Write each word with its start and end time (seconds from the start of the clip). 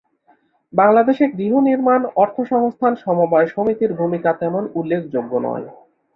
বাংলাদেশে 0.73 1.25
গৃহনির্মাণ 1.33 2.01
অর্থসংস্থান 2.15 2.93
সমবায় 2.95 3.47
সমিতির 3.47 3.91
ভূমিকা 3.93 4.29
তেমন 4.33 4.63
উল্লেখযোগ্য 4.75 5.33
নয়। 5.47 5.65